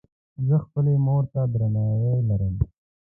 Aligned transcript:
زۀ 0.47 0.57
خپلې 0.63 0.93
مور 1.05 1.23
ته 1.33 1.41
درناوی 1.53 2.13
لرم. 2.29 2.55